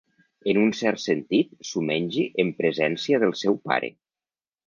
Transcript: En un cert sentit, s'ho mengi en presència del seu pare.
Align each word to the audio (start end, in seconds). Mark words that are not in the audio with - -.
En 0.53 0.59
un 0.61 0.71
cert 0.77 1.01
sentit, 1.03 1.51
s'ho 1.71 1.83
mengi 1.89 2.25
en 2.45 2.51
presència 2.61 3.23
del 3.25 3.35
seu 3.43 3.59
pare. 3.71 3.93